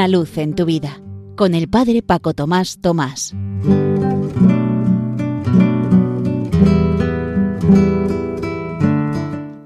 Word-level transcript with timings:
Una 0.00 0.08
luz 0.08 0.38
en 0.38 0.54
tu 0.54 0.64
vida 0.64 0.98
con 1.36 1.54
el 1.54 1.68
Padre 1.68 2.00
Paco 2.00 2.32
Tomás 2.32 2.80
Tomás. 2.80 3.36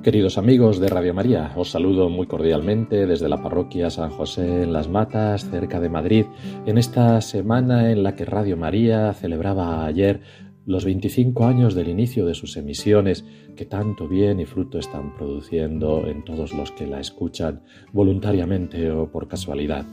Queridos 0.02 0.36
amigos 0.36 0.80
de 0.80 0.88
Radio 0.88 1.14
María, 1.14 1.52
os 1.54 1.70
saludo 1.70 2.08
muy 2.08 2.26
cordialmente 2.26 3.06
desde 3.06 3.28
la 3.28 3.40
parroquia 3.44 3.90
San 3.90 4.10
José 4.10 4.64
en 4.64 4.72
Las 4.72 4.88
Matas, 4.88 5.48
cerca 5.48 5.78
de 5.78 5.88
Madrid, 5.88 6.26
en 6.66 6.78
esta 6.78 7.20
semana 7.20 7.92
en 7.92 8.02
la 8.02 8.16
que 8.16 8.24
Radio 8.24 8.56
María 8.56 9.12
celebraba 9.12 9.86
ayer 9.86 10.20
los 10.66 10.84
25 10.84 11.44
años 11.44 11.74
del 11.76 11.88
inicio 11.88 12.26
de 12.26 12.34
sus 12.34 12.56
emisiones 12.56 13.24
que 13.54 13.66
tanto 13.66 14.08
bien 14.08 14.40
y 14.40 14.46
fruto 14.46 14.80
están 14.80 15.14
produciendo 15.14 16.08
en 16.08 16.24
todos 16.24 16.52
los 16.54 16.72
que 16.72 16.88
la 16.88 16.98
escuchan 16.98 17.62
voluntariamente 17.92 18.90
o 18.90 19.12
por 19.12 19.28
casualidad. 19.28 19.86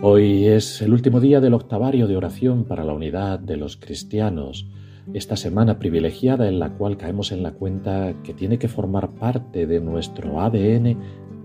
Hoy 0.00 0.46
es 0.46 0.82
el 0.82 0.92
último 0.92 1.20
día 1.20 1.40
del 1.40 1.54
octavario 1.54 2.06
de 2.08 2.16
oración 2.16 2.64
para 2.64 2.84
la 2.84 2.94
unidad 2.94 3.38
de 3.38 3.56
los 3.56 3.76
cristianos, 3.76 4.66
esta 5.12 5.36
semana 5.36 5.78
privilegiada 5.78 6.48
en 6.48 6.58
la 6.58 6.70
cual 6.70 6.96
caemos 6.96 7.32
en 7.32 7.42
la 7.42 7.52
cuenta 7.52 8.14
que 8.22 8.34
tiene 8.34 8.58
que 8.58 8.68
formar 8.68 9.10
parte 9.10 9.66
de 9.66 9.80
nuestro 9.80 10.40
ADN 10.40 10.96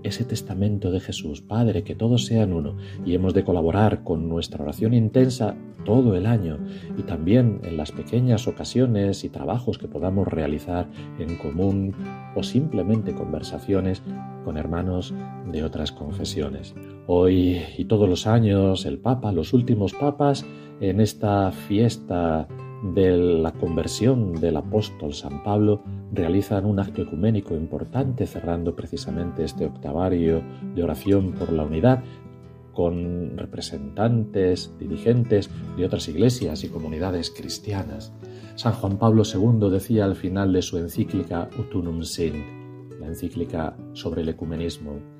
ese 0.02 0.24
testamento 0.24 0.90
de 0.90 1.00
Jesús, 1.00 1.40
Padre, 1.42 1.82
que 1.84 1.94
todos 1.94 2.26
sean 2.26 2.52
uno, 2.52 2.76
y 3.04 3.14
hemos 3.14 3.34
de 3.34 3.44
colaborar 3.44 4.04
con 4.04 4.28
nuestra 4.28 4.62
oración 4.62 4.94
intensa 4.94 5.56
todo 5.84 6.14
el 6.16 6.26
año 6.26 6.58
y 6.96 7.02
también 7.02 7.60
en 7.64 7.76
las 7.76 7.92
pequeñas 7.92 8.46
ocasiones 8.46 9.24
y 9.24 9.28
trabajos 9.28 9.78
que 9.78 9.88
podamos 9.88 10.28
realizar 10.28 10.88
en 11.18 11.36
común 11.36 11.94
o 12.34 12.42
simplemente 12.42 13.14
conversaciones 13.14 14.02
con 14.44 14.56
hermanos 14.56 15.14
de 15.50 15.64
otras 15.64 15.92
confesiones. 15.92 16.74
Hoy 17.10 17.62
y 17.78 17.86
todos 17.86 18.06
los 18.06 18.26
años 18.26 18.84
el 18.84 18.98
Papa, 18.98 19.32
los 19.32 19.54
últimos 19.54 19.94
papas, 19.94 20.44
en 20.78 21.00
esta 21.00 21.50
fiesta 21.52 22.46
de 22.82 23.16
la 23.16 23.52
conversión 23.52 24.34
del 24.34 24.58
apóstol 24.58 25.14
San 25.14 25.42
Pablo 25.42 25.82
realizan 26.12 26.66
un 26.66 26.78
acto 26.80 27.00
ecuménico 27.00 27.54
importante 27.54 28.26
cerrando 28.26 28.76
precisamente 28.76 29.42
este 29.42 29.64
octavario 29.64 30.42
de 30.74 30.82
oración 30.82 31.32
por 31.32 31.50
la 31.50 31.64
unidad 31.64 32.04
con 32.74 33.38
representantes, 33.38 34.76
dirigentes 34.78 35.48
de 35.78 35.86
otras 35.86 36.08
iglesias 36.08 36.62
y 36.62 36.68
comunidades 36.68 37.30
cristianas. 37.30 38.12
San 38.54 38.74
Juan 38.74 38.98
Pablo 38.98 39.22
II 39.24 39.70
decía 39.70 40.04
al 40.04 40.14
final 40.14 40.52
de 40.52 40.60
su 40.60 40.76
encíclica 40.76 41.48
Utunum 41.58 42.02
Sint, 42.02 42.36
la 43.00 43.06
encíclica 43.06 43.78
sobre 43.94 44.20
el 44.20 44.28
ecumenismo, 44.28 45.17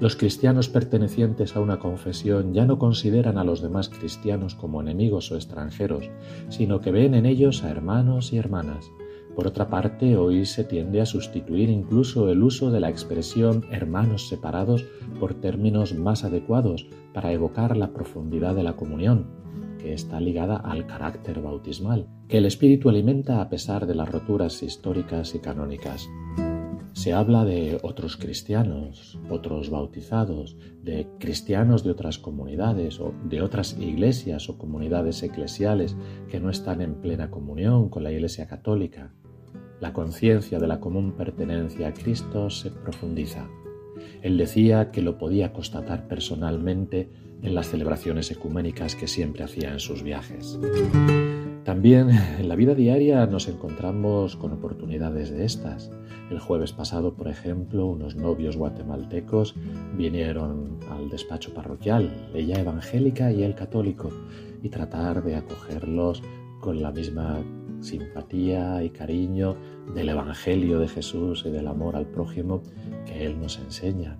los 0.00 0.16
cristianos 0.16 0.70
pertenecientes 0.70 1.54
a 1.54 1.60
una 1.60 1.78
confesión 1.78 2.54
ya 2.54 2.64
no 2.64 2.78
consideran 2.78 3.36
a 3.36 3.44
los 3.44 3.60
demás 3.60 3.90
cristianos 3.90 4.54
como 4.54 4.80
enemigos 4.80 5.30
o 5.30 5.36
extranjeros, 5.36 6.10
sino 6.48 6.80
que 6.80 6.90
ven 6.90 7.14
en 7.14 7.26
ellos 7.26 7.62
a 7.62 7.70
hermanos 7.70 8.32
y 8.32 8.38
hermanas. 8.38 8.90
Por 9.36 9.46
otra 9.46 9.68
parte, 9.68 10.16
hoy 10.16 10.46
se 10.46 10.64
tiende 10.64 11.00
a 11.00 11.06
sustituir 11.06 11.68
incluso 11.68 12.30
el 12.30 12.42
uso 12.42 12.70
de 12.70 12.80
la 12.80 12.88
expresión 12.88 13.64
hermanos 13.70 14.28
separados 14.28 14.84
por 15.20 15.34
términos 15.34 15.94
más 15.94 16.24
adecuados 16.24 16.86
para 17.12 17.32
evocar 17.32 17.76
la 17.76 17.92
profundidad 17.92 18.54
de 18.54 18.62
la 18.62 18.76
comunión, 18.76 19.26
que 19.78 19.92
está 19.92 20.18
ligada 20.18 20.56
al 20.56 20.86
carácter 20.86 21.40
bautismal, 21.40 22.08
que 22.26 22.38
el 22.38 22.46
Espíritu 22.46 22.88
alimenta 22.88 23.40
a 23.40 23.48
pesar 23.48 23.86
de 23.86 23.94
las 23.94 24.10
roturas 24.10 24.62
históricas 24.62 25.34
y 25.34 25.40
canónicas. 25.40 26.08
Se 27.00 27.14
habla 27.14 27.46
de 27.46 27.78
otros 27.80 28.18
cristianos, 28.18 29.18
otros 29.30 29.70
bautizados, 29.70 30.58
de 30.82 31.08
cristianos 31.18 31.82
de 31.82 31.92
otras 31.92 32.18
comunidades 32.18 33.00
o 33.00 33.14
de 33.24 33.40
otras 33.40 33.74
iglesias 33.80 34.50
o 34.50 34.58
comunidades 34.58 35.22
eclesiales 35.22 35.96
que 36.28 36.40
no 36.40 36.50
están 36.50 36.82
en 36.82 36.96
plena 36.96 37.30
comunión 37.30 37.88
con 37.88 38.04
la 38.04 38.12
Iglesia 38.12 38.46
Católica. 38.46 39.14
La 39.80 39.94
conciencia 39.94 40.58
de 40.58 40.66
la 40.66 40.78
común 40.78 41.12
pertenencia 41.12 41.88
a 41.88 41.94
Cristo 41.94 42.50
se 42.50 42.70
profundiza. 42.70 43.48
Él 44.20 44.36
decía 44.36 44.90
que 44.90 45.00
lo 45.00 45.16
podía 45.16 45.54
constatar 45.54 46.06
personalmente 46.06 47.08
en 47.40 47.54
las 47.54 47.70
celebraciones 47.70 48.30
ecuménicas 48.30 48.94
que 48.94 49.08
siempre 49.08 49.42
hacía 49.42 49.72
en 49.72 49.80
sus 49.80 50.02
viajes. 50.02 50.58
También 51.70 52.10
en 52.40 52.48
la 52.48 52.56
vida 52.56 52.74
diaria 52.74 53.24
nos 53.26 53.46
encontramos 53.46 54.34
con 54.34 54.52
oportunidades 54.52 55.30
de 55.30 55.44
estas. 55.44 55.88
El 56.28 56.40
jueves 56.40 56.72
pasado, 56.72 57.14
por 57.14 57.28
ejemplo, 57.28 57.86
unos 57.86 58.16
novios 58.16 58.56
guatemaltecos 58.56 59.54
vinieron 59.96 60.78
al 60.90 61.08
despacho 61.10 61.54
parroquial, 61.54 62.28
ella 62.34 62.58
evangélica 62.58 63.30
y 63.30 63.44
él 63.44 63.54
católico, 63.54 64.10
y 64.64 64.68
tratar 64.68 65.22
de 65.22 65.36
acogerlos 65.36 66.24
con 66.58 66.82
la 66.82 66.90
misma 66.90 67.38
simpatía 67.78 68.82
y 68.82 68.90
cariño 68.90 69.54
del 69.94 70.08
Evangelio 70.08 70.80
de 70.80 70.88
Jesús 70.88 71.44
y 71.46 71.52
del 71.52 71.68
amor 71.68 71.94
al 71.94 72.06
prójimo 72.06 72.64
que 73.06 73.24
Él 73.24 73.40
nos 73.40 73.60
enseña. 73.60 74.18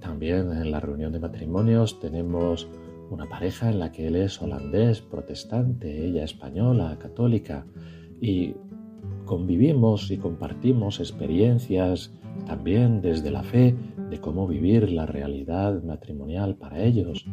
También 0.00 0.50
en 0.50 0.70
la 0.70 0.80
reunión 0.80 1.12
de 1.12 1.20
matrimonios 1.20 2.00
tenemos 2.00 2.66
una 3.10 3.28
pareja 3.28 3.70
en 3.70 3.78
la 3.78 3.92
que 3.92 4.06
él 4.08 4.16
es 4.16 4.40
holandés, 4.40 5.00
protestante, 5.00 6.06
ella 6.06 6.24
española, 6.24 6.96
católica, 6.98 7.66
y 8.20 8.54
convivimos 9.24 10.10
y 10.10 10.18
compartimos 10.18 11.00
experiencias 11.00 12.12
también 12.46 13.00
desde 13.00 13.30
la 13.30 13.42
fe 13.42 13.76
de 14.10 14.20
cómo 14.20 14.46
vivir 14.46 14.90
la 14.90 15.06
realidad 15.06 15.82
matrimonial 15.82 16.56
para 16.56 16.82
ellos. 16.82 17.26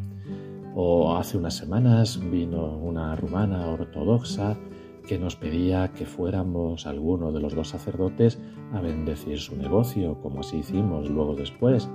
O 0.75 1.15
hace 1.15 1.37
unas 1.37 1.55
semanas 1.55 2.19
vino 2.31 2.77
una 2.77 3.15
rumana 3.15 3.67
ortodoxa 3.67 4.57
que 5.07 5.19
nos 5.19 5.35
pedía 5.35 5.91
que 5.93 6.05
fuéramos 6.05 6.87
alguno 6.87 7.31
de 7.31 7.41
los 7.41 7.53
dos 7.53 7.69
sacerdotes 7.69 8.39
a 8.71 8.81
bendecir 8.81 9.37
su 9.39 9.55
negocio, 9.55 10.19
como 10.21 10.39
así 10.39 10.57
hicimos 10.57 11.09
luego 11.09 11.35
después. 11.35 11.89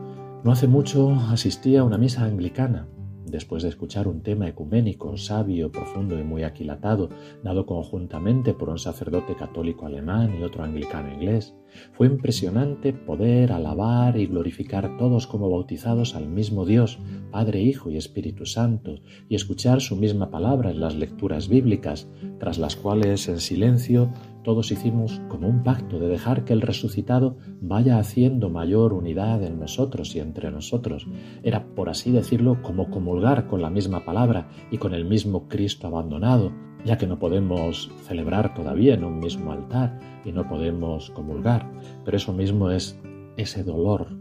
No 0.45 0.53
hace 0.53 0.69
mucho 0.69 1.13
asistí 1.31 1.77
a 1.77 1.85
una 1.85 1.99
misa 1.99 2.25
anglicana 2.25 2.87
después 3.31 3.63
de 3.63 3.69
escuchar 3.69 4.09
un 4.09 4.23
tema 4.23 4.49
ecuménico, 4.49 5.17
sabio, 5.17 5.71
profundo 5.71 6.19
y 6.19 6.23
muy 6.23 6.43
aquilatado, 6.43 7.11
dado 7.43 7.67
conjuntamente 7.67 8.55
por 8.55 8.69
un 8.69 8.79
sacerdote 8.79 9.35
católico 9.37 9.87
alemán 9.87 10.37
y 10.39 10.43
otro 10.43 10.65
anglicano 10.65 11.13
inglés. 11.13 11.55
Fue 11.93 12.07
impresionante 12.07 12.93
poder 12.93 13.53
alabar 13.53 14.19
y 14.19 14.27
glorificar 14.27 14.97
todos 14.97 15.27
como 15.27 15.51
bautizados 15.51 16.15
al 16.15 16.29
mismo 16.29 16.65
Dios, 16.65 16.99
Padre, 17.31 17.61
Hijo 17.61 17.91
y 17.91 17.97
Espíritu 17.97 18.47
Santo, 18.47 18.97
y 19.29 19.35
escuchar 19.35 19.81
su 19.81 19.97
misma 19.97 20.31
palabra 20.31 20.71
en 20.71 20.81
las 20.81 20.95
lecturas 20.95 21.49
bíblicas, 21.49 22.09
tras 22.39 22.59
las 22.59 22.77
cuales 22.77 23.29
en 23.29 23.41
silencio 23.41 24.11
todos 24.49 24.73
hicimos 24.73 25.21
como 25.29 25.47
un 25.47 25.63
pacto 25.63 25.99
de 25.99 26.09
dejar 26.09 26.47
que 26.47 26.55
el 26.55 26.63
resucitado 26.63 27.37
vaya 27.61 27.99
haciendo 27.99 28.49
mayor 28.49 28.95
unidad 28.95 29.43
en 29.43 29.61
nosotros 29.61 30.17
y 30.17 30.21
entre 30.21 30.51
nosotros. 30.51 31.07
Era, 31.43 31.67
por 31.75 31.91
así 31.91 32.13
decirlo, 32.13 32.63
como 32.63 32.89
comulgar 32.89 33.47
con 33.47 33.61
la 33.61 33.69
misma 33.69 34.07
palabra 34.07 34.49
y 34.71 34.79
con 34.79 34.95
el 34.95 35.05
mismo 35.05 35.49
Cristo 35.49 35.87
abandonado, 35.87 36.51
ya 36.83 36.97
que 36.97 37.07
no 37.07 37.19
podemos 37.19 37.91
celebrar 38.07 38.55
todavía 38.55 38.95
en 38.95 39.05
un 39.05 39.19
mismo 39.19 39.53
altar 39.53 40.01
y 40.25 40.33
no 40.33 40.49
podemos 40.49 41.11
comulgar, 41.11 41.71
pero 42.07 42.17
eso 42.17 42.33
mismo 42.33 42.71
es 42.71 42.99
ese 43.37 43.63
dolor 43.65 44.17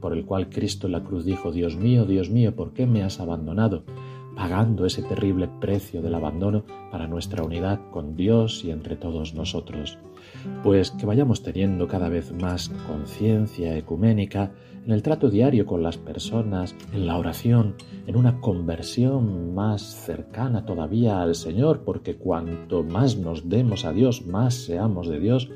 por 0.00 0.12
el 0.12 0.24
cual 0.24 0.50
Cristo 0.50 0.86
en 0.86 0.92
la 0.92 1.02
cruz 1.02 1.24
dijo, 1.24 1.50
Dios 1.50 1.76
mío, 1.76 2.04
Dios 2.04 2.30
mío, 2.30 2.54
¿por 2.54 2.72
qué 2.72 2.86
me 2.86 3.02
has 3.02 3.18
abandonado? 3.18 3.82
Pagando 4.38 4.86
ese 4.86 5.02
terrible 5.02 5.48
precio 5.60 6.00
del 6.00 6.14
abandono 6.14 6.62
para 6.92 7.08
nuestra 7.08 7.42
unidad 7.42 7.80
con 7.90 8.14
Dios 8.14 8.64
y 8.64 8.70
entre 8.70 8.94
todos 8.94 9.34
nosotros. 9.34 9.98
Pues 10.62 10.92
que 10.92 11.06
vayamos 11.06 11.42
teniendo 11.42 11.88
cada 11.88 12.08
vez 12.08 12.32
más 12.40 12.68
conciencia 12.86 13.76
ecuménica 13.76 14.52
en 14.86 14.92
el 14.92 15.02
trato 15.02 15.28
diario 15.28 15.66
con 15.66 15.82
las 15.82 15.96
personas, 15.96 16.76
en 16.92 17.08
la 17.08 17.18
oración, 17.18 17.74
en 18.06 18.14
una 18.14 18.40
conversión 18.40 19.56
más 19.56 19.82
cercana 19.82 20.64
todavía 20.64 21.20
al 21.20 21.34
Señor, 21.34 21.82
porque 21.84 22.14
cuanto 22.14 22.84
más 22.84 23.16
nos 23.16 23.48
demos 23.48 23.84
a 23.84 23.92
Dios, 23.92 24.24
más 24.24 24.54
seamos 24.54 25.08
de 25.08 25.18
Dios, 25.18 25.50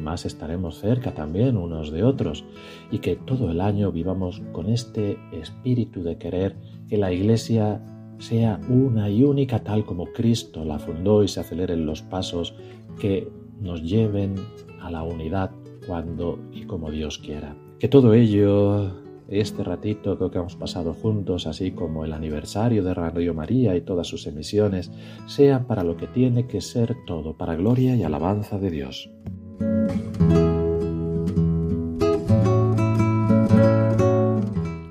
más 0.00 0.26
estaremos 0.26 0.78
cerca 0.78 1.12
también 1.12 1.56
unos 1.56 1.90
de 1.90 2.04
otros, 2.04 2.44
y 2.92 3.00
que 3.00 3.16
todo 3.16 3.50
el 3.50 3.60
año 3.60 3.90
vivamos 3.90 4.40
con 4.52 4.68
este 4.68 5.18
espíritu 5.32 6.04
de 6.04 6.18
querer 6.18 6.54
que 6.88 6.98
la 6.98 7.12
Iglesia 7.12 7.82
sea 8.18 8.60
una 8.68 9.08
y 9.08 9.22
única 9.22 9.62
tal 9.62 9.84
como 9.84 10.06
Cristo 10.06 10.64
la 10.64 10.78
fundó 10.78 11.22
y 11.22 11.28
se 11.28 11.40
aceleren 11.40 11.86
los 11.86 12.02
pasos 12.02 12.54
que 13.00 13.28
nos 13.60 13.82
lleven 13.82 14.34
a 14.80 14.90
la 14.90 15.02
unidad 15.02 15.50
cuando 15.86 16.38
y 16.52 16.64
como 16.64 16.90
Dios 16.90 17.18
quiera. 17.18 17.56
Que 17.78 17.88
todo 17.88 18.12
ello, 18.14 18.92
este 19.28 19.62
ratito 19.62 20.18
que 20.30 20.38
hemos 20.38 20.56
pasado 20.56 20.94
juntos, 20.94 21.46
así 21.46 21.70
como 21.72 22.04
el 22.04 22.12
aniversario 22.12 22.82
de 22.82 22.94
Radio 22.94 23.34
María 23.34 23.76
y 23.76 23.80
todas 23.80 24.06
sus 24.06 24.26
emisiones, 24.26 24.90
sea 25.26 25.66
para 25.66 25.84
lo 25.84 25.96
que 25.96 26.06
tiene 26.06 26.46
que 26.46 26.60
ser 26.60 26.96
todo, 27.06 27.36
para 27.36 27.54
gloria 27.54 27.94
y 27.96 28.02
alabanza 28.02 28.58
de 28.58 28.70
Dios. 28.70 29.10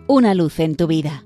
Una 0.08 0.34
luz 0.34 0.60
en 0.60 0.76
tu 0.76 0.88
vida 0.88 1.26